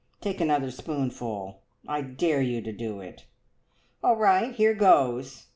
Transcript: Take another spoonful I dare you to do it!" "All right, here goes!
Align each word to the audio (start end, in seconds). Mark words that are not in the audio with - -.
Take 0.19 0.41
another 0.41 0.71
spoonful 0.71 1.61
I 1.87 2.01
dare 2.01 2.41
you 2.41 2.63
to 2.63 2.71
do 2.71 3.01
it!" 3.01 3.25
"All 4.03 4.15
right, 4.15 4.51
here 4.51 4.73
goes! 4.73 5.45